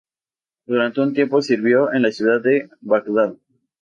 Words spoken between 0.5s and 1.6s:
Durante un tiempo